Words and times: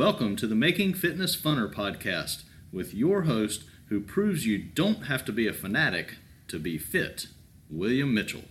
Welcome 0.00 0.34
to 0.36 0.46
the 0.46 0.54
Making 0.54 0.94
Fitness 0.94 1.36
Funner 1.36 1.70
podcast 1.70 2.44
with 2.72 2.94
your 2.94 3.24
host 3.24 3.64
who 3.90 4.00
proves 4.00 4.46
you 4.46 4.56
don't 4.56 5.08
have 5.08 5.26
to 5.26 5.30
be 5.30 5.46
a 5.46 5.52
fanatic 5.52 6.16
to 6.48 6.58
be 6.58 6.78
fit, 6.78 7.26
William 7.68 8.14
Mitchell. 8.14 8.44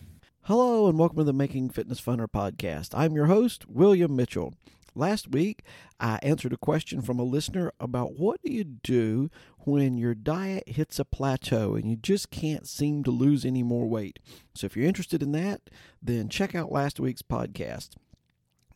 Hello, 0.43 0.87
and 0.87 0.99
welcome 0.99 1.17
to 1.17 1.23
the 1.23 1.33
Making 1.33 1.71
Fitness 1.71 1.99
Funner 1.99 2.27
podcast. 2.27 2.89
I'm 2.93 3.13
your 3.13 3.25
host, 3.25 3.67
William 3.67 4.15
Mitchell. 4.15 4.53
Last 4.93 5.31
week, 5.31 5.63
I 5.99 6.19
answered 6.21 6.53
a 6.53 6.57
question 6.57 7.01
from 7.01 7.17
a 7.17 7.23
listener 7.23 7.71
about 7.79 8.19
what 8.19 8.39
do 8.43 8.53
you 8.53 8.63
do 8.63 9.31
when 9.61 9.97
your 9.97 10.13
diet 10.13 10.69
hits 10.69 10.99
a 10.99 11.03
plateau 11.03 11.73
and 11.73 11.89
you 11.89 11.95
just 11.95 12.29
can't 12.29 12.67
seem 12.67 13.03
to 13.05 13.11
lose 13.11 13.43
any 13.43 13.63
more 13.63 13.87
weight. 13.87 14.19
So, 14.53 14.65
if 14.65 14.77
you're 14.77 14.85
interested 14.85 15.23
in 15.23 15.31
that, 15.31 15.61
then 15.99 16.29
check 16.29 16.53
out 16.53 16.71
last 16.71 16.99
week's 16.99 17.23
podcast. 17.23 17.95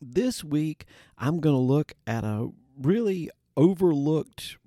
This 0.02 0.44
week, 0.44 0.86
I'm 1.20 1.40
going 1.40 1.56
to 1.56 1.60
look 1.60 1.94
at 2.08 2.24
a 2.24 2.50
really 2.80 3.30
overlooked 3.56 4.58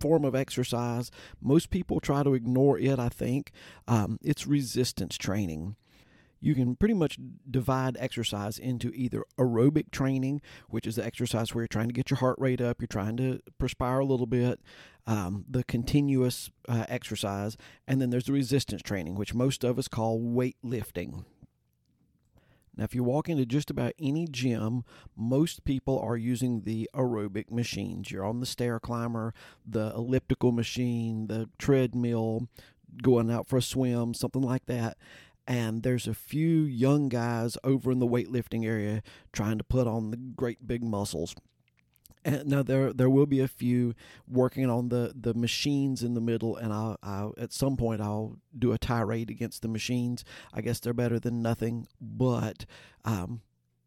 form 0.00 0.24
of 0.24 0.34
exercise. 0.34 1.10
Most 1.40 1.70
people 1.70 2.00
try 2.00 2.22
to 2.22 2.34
ignore 2.34 2.78
it, 2.78 2.98
I 2.98 3.08
think. 3.08 3.52
Um, 3.86 4.18
it's 4.22 4.46
resistance 4.46 5.16
training. 5.18 5.76
You 6.42 6.54
can 6.54 6.74
pretty 6.74 6.94
much 6.94 7.18
divide 7.50 7.98
exercise 8.00 8.58
into 8.58 8.90
either 8.94 9.24
aerobic 9.38 9.90
training, 9.90 10.40
which 10.70 10.86
is 10.86 10.96
the 10.96 11.04
exercise 11.04 11.54
where 11.54 11.62
you're 11.62 11.68
trying 11.68 11.88
to 11.88 11.94
get 11.94 12.10
your 12.10 12.16
heart 12.16 12.38
rate 12.38 12.62
up, 12.62 12.80
you're 12.80 12.88
trying 12.88 13.18
to 13.18 13.40
perspire 13.58 13.98
a 13.98 14.06
little 14.06 14.26
bit, 14.26 14.58
um, 15.06 15.44
the 15.46 15.64
continuous 15.64 16.50
uh, 16.66 16.86
exercise, 16.88 17.58
and 17.86 18.00
then 18.00 18.08
there's 18.08 18.24
the 18.24 18.32
resistance 18.32 18.80
training, 18.80 19.16
which 19.16 19.34
most 19.34 19.64
of 19.64 19.78
us 19.78 19.86
call 19.86 20.18
weightlifting. 20.18 21.24
Now, 22.76 22.84
if 22.84 22.94
you 22.94 23.02
walk 23.02 23.28
into 23.28 23.44
just 23.44 23.70
about 23.70 23.92
any 23.98 24.26
gym, 24.26 24.84
most 25.16 25.64
people 25.64 25.98
are 25.98 26.16
using 26.16 26.62
the 26.62 26.88
aerobic 26.94 27.50
machines. 27.50 28.10
You're 28.10 28.24
on 28.24 28.40
the 28.40 28.46
stair 28.46 28.78
climber, 28.78 29.34
the 29.66 29.92
elliptical 29.94 30.52
machine, 30.52 31.26
the 31.26 31.50
treadmill, 31.58 32.48
going 33.02 33.30
out 33.30 33.48
for 33.48 33.56
a 33.56 33.62
swim, 33.62 34.14
something 34.14 34.42
like 34.42 34.66
that. 34.66 34.96
And 35.46 35.82
there's 35.82 36.06
a 36.06 36.14
few 36.14 36.62
young 36.62 37.08
guys 37.08 37.58
over 37.64 37.90
in 37.90 37.98
the 37.98 38.06
weightlifting 38.06 38.64
area 38.64 39.02
trying 39.32 39.58
to 39.58 39.64
put 39.64 39.86
on 39.86 40.10
the 40.10 40.16
great 40.16 40.66
big 40.66 40.84
muscles. 40.84 41.34
And 42.24 42.46
now 42.46 42.62
there 42.62 42.92
there 42.92 43.08
will 43.08 43.26
be 43.26 43.40
a 43.40 43.48
few 43.48 43.94
working 44.28 44.68
on 44.68 44.90
the, 44.90 45.12
the 45.18 45.32
machines 45.34 46.02
in 46.02 46.14
the 46.14 46.20
middle, 46.20 46.56
and 46.56 46.72
I'll, 46.72 46.98
I'll 47.02 47.34
at 47.38 47.52
some 47.52 47.76
point 47.76 48.00
I'll 48.00 48.36
do 48.56 48.72
a 48.72 48.78
tirade 48.78 49.30
against 49.30 49.62
the 49.62 49.68
machines. 49.68 50.24
I 50.52 50.60
guess 50.60 50.80
they're 50.80 50.92
better 50.92 51.18
than 51.18 51.40
nothing, 51.40 51.86
but 52.00 52.66
um, 53.04 53.40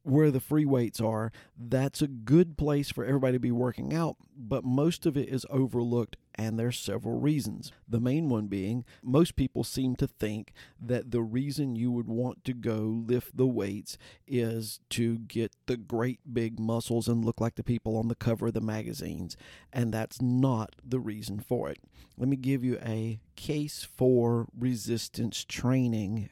where 0.04 0.32
the 0.32 0.40
free 0.40 0.66
weights 0.66 1.00
are, 1.02 1.32
that's 1.58 2.02
a 2.02 2.08
good 2.08 2.58
place 2.58 2.92
for 2.92 3.06
everybody 3.06 3.34
to 3.34 3.40
be 3.40 3.52
working 3.52 3.94
out, 3.94 4.18
but 4.38 4.64
most 4.64 5.06
of 5.06 5.16
it 5.18 5.30
is 5.30 5.46
overlooked, 5.50 6.18
and 6.36 6.60
there's 6.60 6.78
several 6.78 7.20
reasons. 7.20 7.72
The 7.88 8.02
main 8.02 8.28
one 8.28 8.48
being 8.48 8.84
most 9.02 9.36
people 9.36 9.64
seem 9.64 9.96
to 9.98 10.08
think 10.08 10.52
that 10.82 11.12
the 11.12 11.22
reason 11.22 11.76
you 11.76 11.92
would 11.92 12.08
want 12.08 12.44
to 12.46 12.54
go 12.54 13.04
lift 13.08 13.38
the 13.38 13.48
weights 13.48 13.98
is 14.28 14.80
to 14.92 15.20
get 15.20 15.54
the 15.68 15.78
great 15.78 16.20
big 16.34 16.60
muscles 16.60 17.08
and 17.08 17.24
look 17.24 17.40
like 17.40 17.56
the 17.56 17.64
people 17.64 17.98
on 17.98 18.10
the 18.10 18.16
cover 18.16 18.48
of 18.48 18.54
the 18.54 18.62
magazines, 18.62 19.38
and 19.72 19.94
that's 19.94 20.22
not 20.22 20.76
the 20.84 21.00
reason 21.00 21.40
for 21.40 21.70
it. 21.70 21.80
Let 22.18 22.28
me 22.28 22.36
give 22.36 22.64
you 22.64 22.78
a 22.86 23.20
case 23.36 23.88
for 23.96 24.48
resistance 24.58 25.46
training 25.46 26.30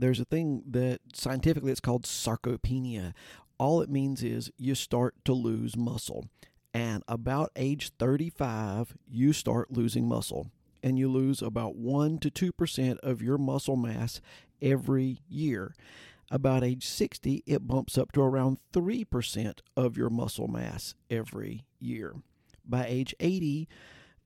there's 0.00 0.20
a 0.20 0.24
thing 0.24 0.62
that 0.66 1.00
scientifically 1.14 1.70
it's 1.70 1.80
called 1.80 2.04
sarcopenia. 2.04 3.12
All 3.58 3.82
it 3.82 3.90
means 3.90 4.22
is 4.22 4.50
you 4.56 4.74
start 4.74 5.14
to 5.26 5.32
lose 5.32 5.76
muscle. 5.76 6.26
And 6.72 7.02
about 7.06 7.50
age 7.56 7.92
35, 7.98 8.96
you 9.08 9.32
start 9.32 9.72
losing 9.72 10.08
muscle. 10.08 10.50
And 10.82 10.98
you 10.98 11.10
lose 11.10 11.42
about 11.42 11.76
1 11.76 12.18
to 12.20 12.30
2% 12.30 12.98
of 13.00 13.20
your 13.20 13.36
muscle 13.36 13.76
mass 13.76 14.20
every 14.62 15.18
year. 15.28 15.74
About 16.30 16.64
age 16.64 16.86
60, 16.86 17.42
it 17.46 17.66
bumps 17.66 17.98
up 17.98 18.12
to 18.12 18.22
around 18.22 18.58
3% 18.72 19.58
of 19.76 19.96
your 19.98 20.08
muscle 20.08 20.48
mass 20.48 20.94
every 21.10 21.66
year. 21.78 22.14
By 22.64 22.86
age 22.86 23.14
80, 23.20 23.68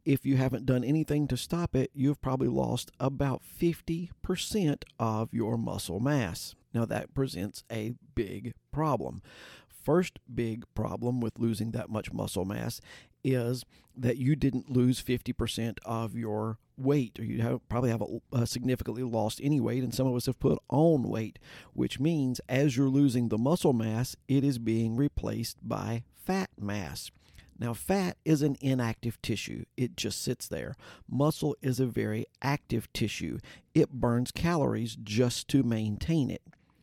if 0.05 0.27
you 0.27 0.37
haven't 0.37 0.67
done 0.67 0.85
anything 0.85 1.27
to 1.29 1.37
stop 1.37 1.75
it, 1.75 1.91
you've 1.95 2.21
probably 2.21 2.49
lost 2.49 2.91
about 3.01 3.43
50% 3.43 4.83
of 4.99 5.33
your 5.33 5.57
muscle 5.57 6.01
mass. 6.01 6.55
Now, 6.73 6.85
that 6.87 7.15
presents 7.15 7.65
a 7.71 7.95
big 8.15 8.55
problem. 8.73 9.23
First 9.69 10.19
big 10.33 10.65
problem 10.75 11.21
with 11.21 11.39
losing 11.39 11.71
that 11.73 11.91
much 11.91 12.13
muscle 12.13 12.45
mass 12.45 12.81
is 13.23 13.65
that 13.97 14.19
you 14.19 14.37
didn't 14.37 14.71
lose 14.71 15.03
50% 15.03 15.79
of 15.85 16.15
your 16.15 16.59
weight, 16.77 17.19
or 17.19 17.25
you 17.25 17.43
have, 17.43 17.67
probably 17.69 17.91
haven't 17.91 18.23
uh, 18.33 18.45
significantly 18.45 19.03
lost 19.03 19.41
any 19.43 19.61
weight, 19.61 19.83
and 19.83 19.95
some 19.95 20.07
of 20.07 20.15
us 20.15 20.27
have 20.27 20.41
put 20.41 20.59
on 20.69 21.05
weight, 21.05 21.39
which 21.73 22.01
means 22.01 22.41
as 22.49 22.77
you're 22.77 22.89
losing 22.89 23.29
the 23.29 23.39
muscle 23.39 23.73
mass, 23.73 24.17
it 24.29 24.43
is 24.45 24.59
being 24.59 24.97
replaced 24.97 25.59
by 25.63 26.03
fat 26.15 26.51
mass. 26.59 27.11
Now, 27.59 27.73
fat 27.73 28.17
is 28.25 28.43
an 28.43 28.57
inactive 28.61 29.21
tissue, 29.23 29.65
it 29.77 29.97
just 29.97 30.23
sits 30.23 30.49
there. 30.49 30.75
Muscle 31.09 31.57
is 31.63 31.79
a 31.79 31.87
very 31.87 32.27
active 32.43 32.93
tissue, 32.93 33.39
it 33.75 33.91
burns 33.93 34.33
calories 34.33 34.97
just 35.03 35.49
to 35.49 35.63
maintain 35.63 36.31
it. 36.31 36.43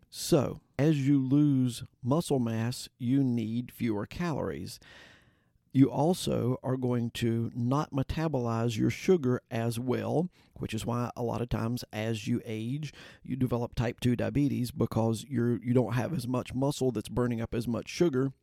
So, 0.09 0.61
as 0.77 1.07
you 1.07 1.19
lose 1.19 1.83
muscle 2.03 2.39
mass, 2.39 2.89
you 2.97 3.23
need 3.23 3.71
fewer 3.71 4.05
calories. 4.05 4.79
You 5.73 5.89
also 5.89 6.57
are 6.63 6.75
going 6.75 7.11
to 7.11 7.49
not 7.55 7.91
metabolize 7.91 8.77
your 8.77 8.89
sugar 8.89 9.41
as 9.49 9.79
well, 9.79 10.29
which 10.55 10.73
is 10.73 10.85
why 10.85 11.11
a 11.15 11.23
lot 11.23 11.41
of 11.41 11.47
times 11.47 11.85
as 11.93 12.27
you 12.27 12.41
age, 12.45 12.93
you 13.23 13.37
develop 13.37 13.73
type 13.73 14.01
2 14.01 14.17
diabetes 14.17 14.71
because 14.71 15.25
you're 15.29 15.63
you 15.63 15.73
don't 15.73 15.93
have 15.93 16.13
as 16.13 16.27
much 16.27 16.53
muscle 16.53 16.91
that's 16.91 17.07
burning 17.07 17.39
up 17.39 17.53
as 17.53 17.69
much 17.69 17.87
sugar 17.87 18.33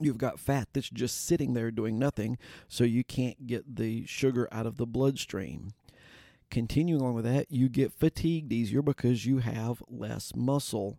You've 0.00 0.18
got 0.18 0.40
fat 0.40 0.68
that's 0.72 0.90
just 0.90 1.24
sitting 1.24 1.54
there 1.54 1.70
doing 1.70 1.98
nothing, 1.98 2.36
so 2.68 2.82
you 2.82 3.04
can't 3.04 3.46
get 3.46 3.76
the 3.76 4.04
sugar 4.06 4.48
out 4.50 4.66
of 4.66 4.76
the 4.76 4.86
bloodstream. 4.86 5.72
Continuing 6.50 7.00
along 7.00 7.14
with 7.14 7.24
that, 7.24 7.50
you 7.50 7.68
get 7.68 7.92
fatigued 7.92 8.52
easier 8.52 8.82
because 8.82 9.24
you 9.24 9.38
have 9.38 9.82
less 9.88 10.32
muscle. 10.34 10.98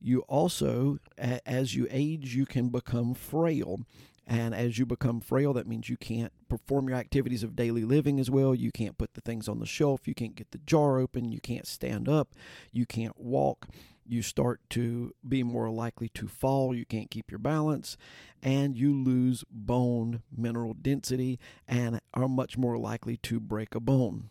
You 0.00 0.20
also, 0.22 0.98
as 1.18 1.74
you 1.74 1.88
age, 1.90 2.34
you 2.34 2.46
can 2.46 2.68
become 2.68 3.14
frail. 3.14 3.80
And 4.26 4.54
as 4.54 4.78
you 4.78 4.86
become 4.86 5.20
frail, 5.20 5.52
that 5.54 5.66
means 5.66 5.88
you 5.88 5.96
can't 5.96 6.32
perform 6.48 6.88
your 6.88 6.98
activities 6.98 7.42
of 7.42 7.56
daily 7.56 7.84
living 7.84 8.20
as 8.20 8.30
well. 8.30 8.54
You 8.54 8.70
can't 8.70 8.96
put 8.96 9.14
the 9.14 9.20
things 9.20 9.48
on 9.48 9.58
the 9.58 9.66
shelf. 9.66 10.06
You 10.06 10.14
can't 10.14 10.36
get 10.36 10.52
the 10.52 10.58
jar 10.58 11.00
open. 11.00 11.32
You 11.32 11.40
can't 11.40 11.66
stand 11.66 12.08
up. 12.08 12.28
You 12.70 12.86
can't 12.86 13.18
walk 13.18 13.66
you 14.10 14.22
start 14.22 14.60
to 14.70 15.14
be 15.26 15.42
more 15.42 15.70
likely 15.70 16.08
to 16.10 16.26
fall, 16.26 16.74
you 16.74 16.84
can't 16.84 17.10
keep 17.10 17.30
your 17.30 17.38
balance, 17.38 17.96
and 18.42 18.76
you 18.76 18.94
lose 18.94 19.44
bone 19.50 20.22
mineral 20.36 20.74
density 20.74 21.38
and 21.68 22.00
are 22.14 22.28
much 22.28 22.58
more 22.58 22.76
likely 22.76 23.16
to 23.18 23.38
break 23.38 23.74
a 23.74 23.80
bone. 23.80 24.30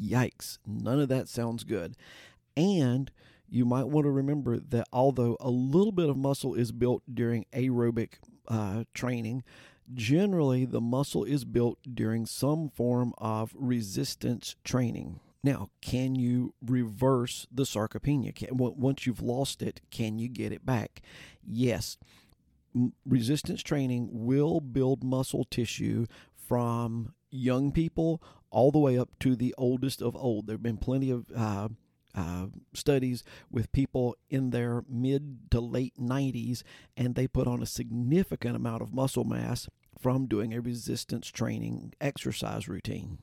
Yikes, 0.00 0.58
none 0.66 1.00
of 1.00 1.08
that 1.08 1.28
sounds 1.28 1.64
good. 1.64 1.96
And 2.56 3.10
you 3.48 3.64
might 3.64 3.88
want 3.88 4.04
to 4.04 4.10
remember 4.10 4.58
that 4.58 4.86
although 4.92 5.36
a 5.40 5.50
little 5.50 5.92
bit 5.92 6.08
of 6.08 6.16
muscle 6.16 6.54
is 6.54 6.70
built 6.70 7.02
during 7.12 7.46
aerobic 7.52 8.14
uh, 8.46 8.84
training, 8.94 9.42
generally 9.92 10.64
the 10.64 10.80
muscle 10.80 11.24
is 11.24 11.44
built 11.44 11.78
during 11.94 12.26
some 12.26 12.68
form 12.68 13.12
of 13.18 13.52
resistance 13.56 14.54
training. 14.62 15.18
Now, 15.42 15.70
can 15.80 16.14
you 16.14 16.54
reverse 16.64 17.46
the 17.50 17.62
sarcopenia? 17.62 18.34
Can, 18.34 18.48
once 18.56 19.06
you've 19.06 19.22
lost 19.22 19.62
it, 19.62 19.80
can 19.90 20.18
you 20.18 20.28
get 20.28 20.52
it 20.52 20.66
back? 20.66 21.00
Yes. 21.42 21.96
Resistance 23.06 23.62
training 23.62 24.08
will 24.12 24.60
build 24.60 25.02
muscle 25.02 25.44
tissue 25.44 26.06
from 26.34 27.14
young 27.30 27.72
people 27.72 28.22
all 28.50 28.70
the 28.70 28.78
way 28.78 28.98
up 28.98 29.10
to 29.20 29.34
the 29.34 29.54
oldest 29.56 30.02
of 30.02 30.14
old. 30.14 30.46
There 30.46 30.54
have 30.54 30.62
been 30.62 30.76
plenty 30.76 31.10
of 31.10 31.24
uh, 31.34 31.68
uh, 32.14 32.46
studies 32.74 33.24
with 33.50 33.72
people 33.72 34.16
in 34.28 34.50
their 34.50 34.84
mid 34.88 35.50
to 35.52 35.60
late 35.60 35.94
90s, 35.98 36.62
and 36.96 37.14
they 37.14 37.26
put 37.26 37.46
on 37.46 37.62
a 37.62 37.66
significant 37.66 38.56
amount 38.56 38.82
of 38.82 38.92
muscle 38.92 39.24
mass 39.24 39.68
from 39.98 40.26
doing 40.26 40.52
a 40.52 40.60
resistance 40.60 41.28
training 41.28 41.94
exercise 42.00 42.68
routine. 42.68 43.18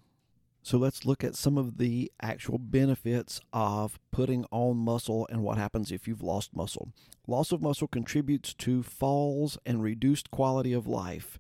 So 0.68 0.78
let's 0.78 1.06
look 1.06 1.24
at 1.24 1.34
some 1.34 1.58
of 1.58 1.78
the 1.78 2.12
actual 2.22 2.58
benefits 2.58 3.40
of 3.54 3.98
putting 4.12 4.44
on 4.52 4.76
muscle 4.76 5.26
and 5.32 5.42
what 5.42 5.58
happens 5.58 5.94
if 5.94 6.10
you've 6.10 6.22
lost 6.22 6.54
muscle. 6.54 6.90
Loss 7.26 7.54
of 7.54 7.62
muscle 7.62 7.88
contributes 7.88 8.54
to 8.56 8.84
falls 8.84 9.58
and 9.66 9.82
reduced 9.82 10.30
quality 10.30 10.74
of 10.74 10.86
life. 10.86 11.40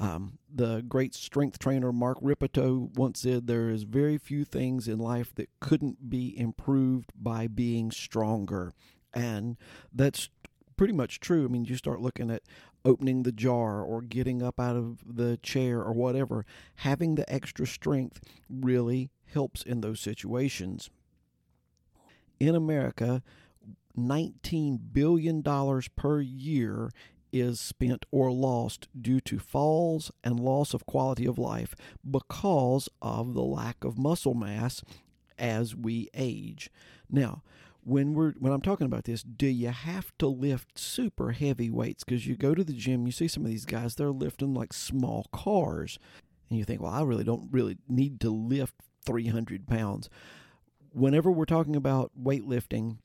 Um, 0.00 0.40
the 0.52 0.82
great 0.88 1.14
strength 1.14 1.60
trainer 1.60 1.92
Mark 1.92 2.18
Rippetoe 2.20 2.90
once 2.96 3.20
said 3.20 3.46
there 3.46 3.70
is 3.70 3.84
very 3.84 4.18
few 4.18 4.44
things 4.44 4.88
in 4.88 4.98
life 4.98 5.32
that 5.36 5.50
couldn't 5.60 6.10
be 6.10 6.36
improved 6.36 7.12
by 7.14 7.46
being 7.46 7.92
stronger. 7.92 8.72
And 9.12 9.56
that's 9.92 10.30
pretty 10.76 10.94
much 10.94 11.20
true. 11.20 11.44
I 11.44 11.46
mean, 11.46 11.64
you 11.64 11.76
start 11.76 12.00
looking 12.00 12.28
at 12.28 12.42
opening 12.84 13.22
the 13.22 13.32
jar 13.32 13.82
or 13.82 14.02
getting 14.02 14.42
up 14.42 14.60
out 14.60 14.76
of 14.76 14.98
the 15.06 15.38
chair 15.42 15.80
or 15.80 15.92
whatever, 15.92 16.44
having 16.76 17.14
the 17.14 17.30
extra 17.32 17.66
strength 17.66 18.20
really 18.48 19.10
helps 19.26 19.62
in 19.62 19.80
those 19.80 20.00
situations. 20.00 20.90
In 22.38 22.54
America, 22.54 23.22
$19 23.96 24.78
billion 24.92 25.42
per 25.96 26.20
year 26.20 26.90
is 27.32 27.58
spent 27.58 28.06
or 28.12 28.30
lost 28.30 28.88
due 29.00 29.20
to 29.20 29.38
falls 29.38 30.12
and 30.22 30.38
loss 30.38 30.72
of 30.72 30.86
quality 30.86 31.26
of 31.26 31.38
life 31.38 31.74
because 32.08 32.88
of 33.02 33.34
the 33.34 33.42
lack 33.42 33.82
of 33.82 33.98
muscle 33.98 34.34
mass 34.34 34.82
as 35.36 35.74
we 35.74 36.08
age. 36.14 36.70
Now, 37.10 37.42
when 37.84 38.14
we're 38.14 38.32
when 38.38 38.52
I'm 38.52 38.62
talking 38.62 38.86
about 38.86 39.04
this, 39.04 39.22
do 39.22 39.46
you 39.46 39.68
have 39.68 40.12
to 40.18 40.26
lift 40.26 40.78
super 40.78 41.32
heavy 41.32 41.70
weights? 41.70 42.04
Because 42.04 42.26
you 42.26 42.36
go 42.36 42.54
to 42.54 42.64
the 42.64 42.72
gym, 42.72 43.06
you 43.06 43.12
see 43.12 43.28
some 43.28 43.44
of 43.44 43.50
these 43.50 43.66
guys, 43.66 43.94
they're 43.94 44.10
lifting 44.10 44.54
like 44.54 44.72
small 44.72 45.26
cars, 45.32 45.98
and 46.48 46.58
you 46.58 46.64
think, 46.64 46.80
well, 46.80 46.92
I 46.92 47.02
really 47.02 47.24
don't 47.24 47.48
really 47.50 47.76
need 47.88 48.20
to 48.20 48.30
lift 48.30 48.74
300 49.06 49.66
pounds. 49.66 50.08
Whenever 50.92 51.30
we're 51.30 51.44
talking 51.44 51.76
about 51.76 52.12
weightlifting, 52.20 52.98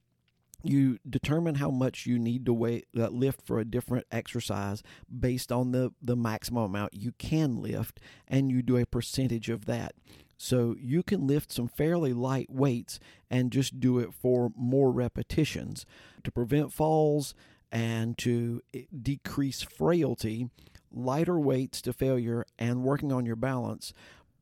you 0.64 1.00
determine 1.10 1.56
how 1.56 1.72
much 1.72 2.06
you 2.06 2.20
need 2.20 2.46
to 2.46 2.54
weight, 2.54 2.86
uh, 2.98 3.08
lift 3.08 3.46
for 3.46 3.60
a 3.60 3.66
different 3.66 4.06
exercise 4.12 4.84
based 5.18 5.52
on 5.52 5.72
the, 5.72 5.92
the 6.02 6.16
maximum 6.16 6.64
amount 6.64 6.94
you 6.94 7.14
can 7.14 7.62
lift, 7.62 8.00
and 8.28 8.52
you 8.52 8.62
do 8.62 8.78
a 8.78 8.86
percentage 8.86 9.50
of 9.50 9.66
that. 9.66 9.94
So 10.42 10.78
you 10.80 11.04
can 11.04 11.28
lift 11.28 11.52
some 11.52 11.68
fairly 11.68 12.14
light 12.14 12.50
weights 12.50 12.98
and 13.30 13.52
just 13.52 13.82
do 13.82 14.00
it 14.00 14.14
for 14.14 14.54
more 14.56 14.90
repetitions 14.90 15.86
to 16.24 16.32
prevent 16.32 16.72
falls 16.72 17.36
and 17.74 18.18
to 18.20 18.62
eh, 18.74 18.84
decrease 19.04 19.62
frailty. 19.62 20.50
Lighter 20.94 21.38
weights 21.38 21.82
to 21.82 21.92
failure 21.92 22.46
and 22.58 22.84
working 22.84 23.12
on 23.12 23.26
your 23.26 23.36
balance 23.36 23.94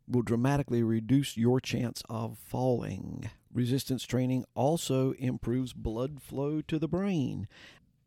will 0.07 0.21
dramatically 0.21 0.83
reduce 0.83 1.35
your 1.35 1.59
chance 1.59 2.03
of 2.07 2.37
falling. 2.37 3.31
Resistance 3.51 4.03
training 4.03 4.45
also 4.53 5.13
improves 5.13 5.73
blood 5.73 6.21
flow 6.21 6.61
to 6.61 6.77
the 6.77 6.87
brain. 6.87 7.47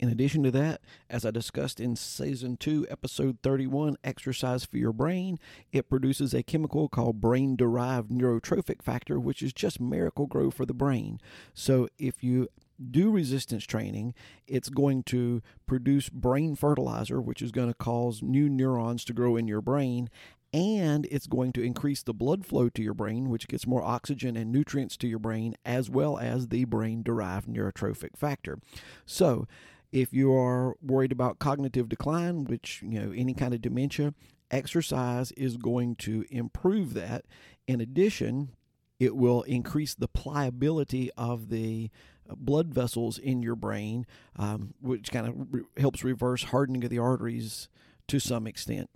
In 0.00 0.08
addition 0.08 0.43
to 0.44 0.50
that, 0.52 0.81
as 1.11 1.26
I 1.26 1.31
discussed 1.31 1.79
in 1.79 1.94
season 1.94 2.56
2, 2.56 2.87
episode 2.88 3.37
31, 3.43 3.99
Exercise 4.02 4.64
for 4.64 4.79
Your 4.79 4.94
Brain, 4.94 5.38
it 5.73 5.91
produces 5.91 6.32
a 6.32 6.43
chemical 6.43 6.88
called 6.88 7.20
brain 7.20 7.55
derived 7.55 8.11
neurotrophic 8.11 8.81
factor, 8.81 9.20
which 9.20 9.43
is 9.43 9.52
just 9.52 9.79
Miracle-Gro 9.79 10.52
for 10.52 10.64
the 10.64 10.73
brain. 10.73 11.20
So 11.52 11.87
if 11.99 12.25
you 12.25 12.49
do 12.91 13.11
resistance 13.11 13.64
training, 13.64 14.14
it's 14.47 14.70
going 14.70 15.02
to 15.02 15.43
produce 15.67 16.08
brain 16.08 16.56
fertilizer, 16.56 17.20
which 17.20 17.43
is 17.43 17.53
going 17.53 17.69
to 17.69 17.75
cause 17.75 18.23
new 18.23 18.49
neurons 18.49 19.05
to 19.05 19.12
grow 19.12 19.37
in 19.37 19.49
your 19.49 19.61
brain, 19.61 20.08
and 20.55 21.06
it's 21.11 21.26
going 21.26 21.53
to 21.53 21.62
increase 21.62 22.03
the 22.03 22.14
blood 22.14 22.46
flow 22.46 22.70
to 22.70 22.82
your 22.82 22.94
brain, 22.94 23.29
which 23.29 23.49
gets 23.49 23.67
more 23.67 23.82
oxygen 23.82 24.35
and 24.35 24.50
nutrients 24.50 24.96
to 24.96 25.06
your 25.06 25.19
brain, 25.19 25.56
as 25.67 25.91
well 25.91 26.19
as 26.19 26.49
the 26.49 26.64
brain 26.64 27.03
derived 27.03 27.46
neurotrophic 27.46 28.17
factor. 28.17 28.58
So, 29.05 29.46
if 29.93 30.13
you 30.13 30.33
are 30.35 30.77
worried 30.83 31.13
about 31.13 31.39
cognitive 31.39 31.89
decline, 31.89 32.45
which, 32.45 32.83
you 32.83 33.01
know, 33.01 33.13
any 33.13 33.35
kind 33.35 33.55
of 33.55 33.61
dementia, 33.61 34.15
exercise 34.51 35.33
is 35.33 35.57
going 35.57 35.97
to 35.97 36.25
improve 36.31 36.95
that. 36.95 37.25
In 37.67 37.81
addition, 37.81 38.51
it 38.99 39.17
will 39.17 39.43
increase 39.43 39.95
the 39.95 40.09
pliability 40.09 41.11
of 41.17 41.49
the 41.49 41.91
blood 42.37 42.73
vessels 42.73 43.19
in 43.19 43.43
your 43.43 43.57
brain, 43.57 44.07
um, 44.37 44.75
which 44.81 45.11
kind 45.11 45.27
of 45.27 45.35
re- 45.51 45.63
helps 45.77 46.05
reverse 46.05 46.45
hardening 46.45 46.85
of 46.85 46.91
the 46.91 46.99
arteries 46.99 47.69
to 48.09 48.21
some 48.21 48.47
extent. 48.47 48.91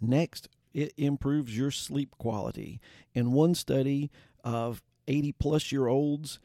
Next, 0.00 0.48
it 0.74 0.92
improves 0.96 1.56
your 1.56 1.70
sleep 1.70 2.14
quality. 2.18 2.80
In 3.14 3.32
one 3.32 3.54
study 3.54 4.10
of 4.44 4.82
80 5.08 5.32
plus 5.32 5.72
year 5.72 5.86
olds, 5.86 6.38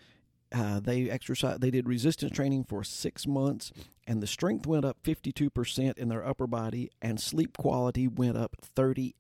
uh, 0.51 0.80
they 0.80 1.09
exercise. 1.09 1.59
They 1.59 1.71
did 1.71 1.88
resistance 1.88 2.31
training 2.31 2.65
for 2.65 2.83
six 2.83 3.25
months, 3.25 3.71
and 4.06 4.21
the 4.21 4.27
strength 4.27 4.68
went 4.68 4.86
up 4.86 4.98
52% 5.03 5.98
in 5.98 6.09
their 6.09 6.25
upper 6.25 6.48
body, 6.48 6.92
and 7.01 7.19
sleep 7.19 7.57
quality 7.57 8.07
went 8.07 8.38
up 8.38 8.57
38%. 8.75 9.15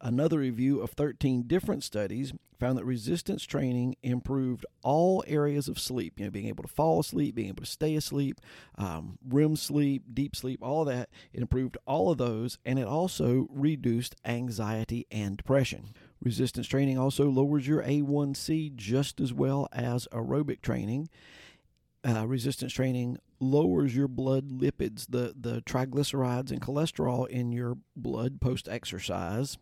Another 0.00 0.38
review 0.38 0.80
of 0.80 0.90
13 0.90 1.42
different 1.48 1.82
studies 1.82 2.32
found 2.60 2.78
that 2.78 2.84
resistance 2.84 3.42
training 3.44 3.96
improved 4.02 4.64
all 4.82 5.24
areas 5.26 5.68
of 5.68 5.78
sleep, 5.78 6.18
you 6.18 6.24
know, 6.24 6.30
being 6.30 6.46
able 6.46 6.62
to 6.62 6.68
fall 6.68 7.00
asleep, 7.00 7.34
being 7.34 7.48
able 7.48 7.64
to 7.64 7.70
stay 7.70 7.96
asleep, 7.96 8.40
um, 8.76 9.18
REM 9.28 9.56
sleep, 9.56 10.04
deep 10.14 10.36
sleep, 10.36 10.62
all 10.62 10.84
that. 10.84 11.08
It 11.32 11.40
improved 11.40 11.76
all 11.84 12.10
of 12.10 12.18
those, 12.18 12.58
and 12.64 12.78
it 12.78 12.86
also 12.86 13.48
reduced 13.50 14.14
anxiety 14.24 15.06
and 15.10 15.36
depression. 15.36 15.88
Resistance 16.22 16.66
training 16.66 16.98
also 16.98 17.28
lowers 17.28 17.66
your 17.66 17.82
A1C 17.82 18.74
just 18.74 19.20
as 19.20 19.32
well 19.32 19.68
as 19.72 20.08
aerobic 20.12 20.60
training. 20.60 21.08
Uh, 22.06 22.26
resistance 22.26 22.72
training 22.72 23.18
lowers 23.40 23.94
your 23.94 24.08
blood 24.08 24.50
lipids, 24.50 25.06
the, 25.08 25.34
the 25.38 25.60
triglycerides 25.62 26.50
and 26.50 26.60
cholesterol 26.60 27.26
in 27.28 27.52
your 27.52 27.76
blood 27.96 28.40
post 28.40 28.68
exercise 28.68 29.58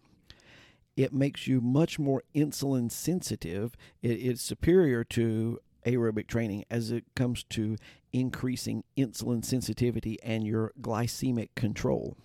it 0.96 1.12
makes 1.12 1.46
you 1.46 1.60
much 1.60 1.98
more 1.98 2.22
insulin 2.34 2.90
sensitive. 2.90 3.76
It, 4.02 4.12
it's 4.12 4.42
superior 4.42 5.04
to 5.04 5.58
aerobic 5.84 6.26
training 6.26 6.64
as 6.70 6.90
it 6.90 7.04
comes 7.14 7.44
to 7.44 7.76
increasing 8.12 8.82
insulin 8.96 9.44
sensitivity 9.44 10.18
and 10.22 10.46
your 10.46 10.72
glycemic 10.80 11.50
control. 11.54 12.16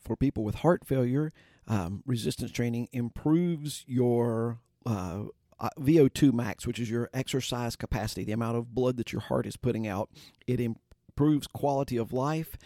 For 0.00 0.14
people 0.14 0.44
with 0.44 0.56
heart 0.56 0.86
failure, 0.86 1.32
um, 1.68 2.02
resistance 2.06 2.50
training 2.50 2.88
improves 2.92 3.84
your 3.86 4.58
uh, 4.86 5.24
uh 5.60 5.68
VO2 5.78 6.32
max, 6.32 6.66
which 6.66 6.80
is 6.80 6.90
your 6.90 7.10
exercise 7.12 7.76
capacity, 7.76 8.24
the 8.24 8.32
amount 8.32 8.56
of 8.56 8.74
blood 8.74 8.96
that 8.96 9.12
your 9.12 9.20
heart 9.20 9.46
is 9.46 9.56
putting 9.56 9.86
out. 9.86 10.10
It 10.46 10.60
improves 10.60 11.46
quality 11.46 11.96
of 11.96 12.12
life 12.12 12.56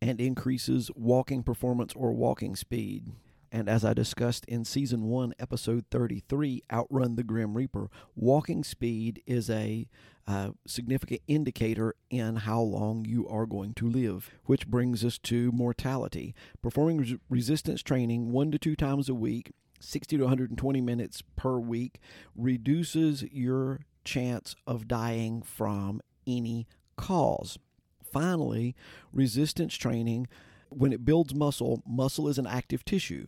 and 0.00 0.20
increases 0.20 0.90
walking 0.94 1.42
performance 1.42 1.92
or 1.94 2.12
walking 2.12 2.56
speed. 2.56 3.12
And 3.52 3.68
as 3.68 3.84
I 3.84 3.94
discussed 3.94 4.44
in 4.46 4.64
season 4.64 5.04
one, 5.04 5.34
episode 5.38 5.84
33, 5.90 6.62
Outrun 6.72 7.16
the 7.16 7.22
Grim 7.22 7.56
Reaper, 7.56 7.88
walking 8.14 8.64
speed 8.64 9.22
is 9.26 9.48
a 9.48 9.88
uh, 10.26 10.50
significant 10.66 11.20
indicator 11.28 11.94
in 12.10 12.36
how 12.36 12.60
long 12.60 13.04
you 13.04 13.28
are 13.28 13.46
going 13.46 13.74
to 13.74 13.88
live, 13.88 14.30
which 14.44 14.66
brings 14.66 15.04
us 15.04 15.18
to 15.18 15.52
mortality. 15.52 16.34
Performing 16.62 16.98
res- 16.98 17.14
resistance 17.28 17.82
training 17.82 18.32
one 18.32 18.50
to 18.50 18.58
two 18.58 18.74
times 18.74 19.08
a 19.08 19.14
week, 19.14 19.52
60 19.78 20.16
to 20.16 20.22
120 20.24 20.80
minutes 20.80 21.22
per 21.36 21.58
week, 21.58 22.00
reduces 22.34 23.22
your 23.24 23.80
chance 24.04 24.56
of 24.66 24.88
dying 24.88 25.42
from 25.42 26.00
any 26.26 26.66
cause. 26.96 27.58
Finally, 28.02 28.74
resistance 29.12 29.74
training 29.76 30.26
when 30.70 30.92
it 30.92 31.04
builds 31.04 31.34
muscle, 31.34 31.82
muscle 31.86 32.28
is 32.28 32.38
an 32.38 32.46
active 32.46 32.84
tissue. 32.84 33.26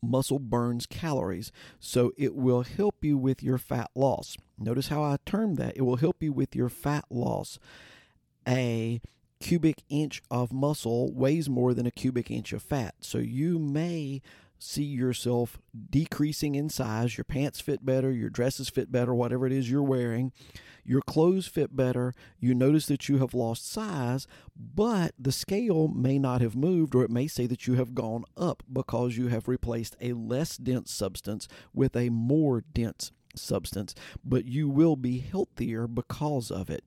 Muscle 0.00 0.38
burns 0.38 0.86
calories, 0.86 1.50
so 1.80 2.12
it 2.16 2.36
will 2.36 2.62
help 2.62 3.02
you 3.02 3.18
with 3.18 3.42
your 3.42 3.58
fat 3.58 3.90
loss. 3.96 4.36
Notice 4.56 4.88
how 4.88 5.02
I 5.02 5.16
termed 5.26 5.56
that. 5.56 5.76
It 5.76 5.82
will 5.82 5.96
help 5.96 6.22
you 6.22 6.32
with 6.32 6.54
your 6.54 6.68
fat 6.68 7.04
loss. 7.10 7.58
A 8.46 9.00
cubic 9.40 9.82
inch 9.88 10.22
of 10.30 10.52
muscle 10.52 11.12
weighs 11.12 11.48
more 11.48 11.74
than 11.74 11.86
a 11.86 11.90
cubic 11.90 12.30
inch 12.30 12.52
of 12.52 12.62
fat. 12.62 12.94
So 13.00 13.18
you 13.18 13.58
may 13.58 14.22
see 14.58 14.84
yourself 14.84 15.58
decreasing 15.90 16.54
in 16.54 16.68
size. 16.68 17.16
Your 17.16 17.24
pants 17.24 17.60
fit 17.60 17.84
better, 17.84 18.10
your 18.10 18.30
dresses 18.30 18.68
fit 18.68 18.90
better, 18.90 19.14
whatever 19.14 19.46
it 19.46 19.52
is 19.52 19.70
you're 19.70 19.82
wearing. 19.82 20.32
Your 20.84 21.02
clothes 21.02 21.46
fit 21.46 21.76
better. 21.76 22.14
You 22.40 22.54
notice 22.54 22.86
that 22.86 23.10
you 23.10 23.18
have 23.18 23.34
lost 23.34 23.70
size, 23.70 24.26
but 24.56 25.12
the 25.18 25.32
scale 25.32 25.86
may 25.88 26.18
not 26.18 26.40
have 26.40 26.56
moved, 26.56 26.94
or 26.94 27.04
it 27.04 27.10
may 27.10 27.26
say 27.26 27.46
that 27.46 27.66
you 27.66 27.74
have 27.74 27.94
gone 27.94 28.24
up 28.38 28.62
because 28.72 29.18
you 29.18 29.28
have 29.28 29.48
replaced 29.48 29.96
a 30.00 30.14
less 30.14 30.56
dense 30.56 30.90
substance 30.90 31.46
with 31.74 31.94
a 31.94 32.08
more 32.08 32.62
dense 32.72 33.12
substance. 33.34 33.94
But 34.24 34.46
you 34.46 34.68
will 34.70 34.96
be 34.96 35.18
healthier 35.18 35.86
because 35.86 36.50
of 36.50 36.70
it. 36.70 36.84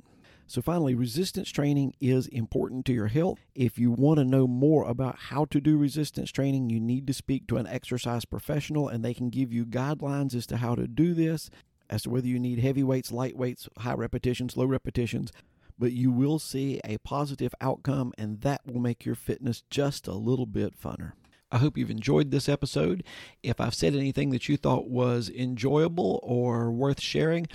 So, 0.48 0.62
finally, 0.62 0.96
resistance 0.96 1.50
training 1.50 1.94
is 2.02 2.28
important 2.28 2.86
to 2.86 2.94
your 2.94 3.08
health. 3.08 3.40
If 3.56 3.80
you 3.80 3.92
want 3.92 4.20
to 4.20 4.26
know 4.26 4.48
more 4.48 4.84
about 4.84 5.18
how 5.18 5.46
to 5.46 5.62
do 5.62 5.78
resistance 5.78 6.32
training, 6.32 6.70
you 6.70 6.80
need 6.80 7.08
to 7.08 7.14
speak 7.14 7.48
to 7.48 7.58
an 7.58 7.68
exercise 7.68 8.26
professional 8.26 8.90
and 8.90 9.04
they 9.04 9.14
can 9.14 9.30
give 9.30 9.54
you 9.54 9.66
guidelines 9.66 10.36
as 10.36 10.46
to 10.48 10.58
how 10.58 10.76
to 10.76 10.88
do 10.88 11.14
this, 11.14 11.50
as 11.90 12.04
to 12.04 12.10
whether 12.10 12.28
you 12.28 12.40
need 12.40 12.60
heavy 12.60 12.84
weights, 12.84 13.12
light 13.12 13.38
weights, 13.38 13.70
high 13.78 13.94
repetitions, 13.94 14.58
low 14.58 14.66
repetitions. 14.66 15.32
But 15.80 15.94
you 15.94 16.12
will 16.12 16.38
see 16.38 16.80
a 16.84 16.98
positive 17.00 17.56
outcome, 17.60 18.14
and 18.18 18.42
that 18.42 18.62
will 18.66 18.82
make 18.82 19.06
your 19.06 19.16
fitness 19.16 19.64
just 19.70 20.06
a 20.08 20.14
little 20.14 20.46
bit 20.46 20.80
funner. 20.80 21.14
I 21.52 21.58
hope 21.58 21.78
you've 21.78 21.90
enjoyed 21.92 22.32
this 22.32 22.48
episode. 22.48 23.04
If 23.44 23.60
I've 23.60 23.76
said 23.76 23.94
anything 23.94 24.30
that 24.30 24.48
you 24.48 24.56
thought 24.56 24.90
was 24.90 25.30
enjoyable 25.30 26.20
or 26.24 26.72
worth 26.72 27.02
sharing, 27.02 27.48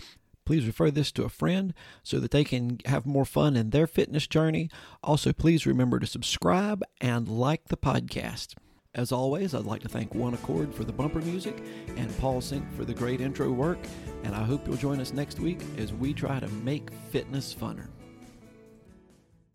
Please 0.46 0.66
refer 0.66 0.90
this 0.90 1.12
to 1.12 1.24
a 1.24 1.28
friend 1.28 1.74
so 2.02 2.18
that 2.20 2.30
they 2.30 2.44
can 2.44 2.78
have 2.86 3.04
more 3.04 3.26
fun 3.26 3.56
in 3.56 3.70
their 3.70 3.86
fitness 3.86 4.26
journey. 4.26 4.70
Also, 5.02 5.32
please 5.32 5.66
remember 5.66 5.98
to 5.98 6.06
subscribe 6.06 6.82
and 7.00 7.28
like 7.28 7.68
the 7.68 7.76
podcast. 7.76 8.54
As 8.94 9.12
always, 9.12 9.54
I'd 9.54 9.66
like 9.66 9.82
to 9.82 9.88
thank 9.88 10.14
One 10.14 10.32
Accord 10.32 10.72
for 10.72 10.84
the 10.84 10.92
bumper 10.92 11.20
music 11.20 11.62
and 11.96 12.16
Paul 12.16 12.40
Sink 12.40 12.64
for 12.74 12.86
the 12.86 12.94
great 12.94 13.20
intro 13.20 13.50
work. 13.50 13.78
And 14.24 14.34
I 14.34 14.42
hope 14.44 14.66
you'll 14.66 14.76
join 14.76 15.00
us 15.00 15.12
next 15.12 15.38
week 15.38 15.60
as 15.76 15.92
we 15.92 16.14
try 16.14 16.40
to 16.40 16.48
make 16.48 16.90
fitness 17.10 17.52
funner. 17.52 17.88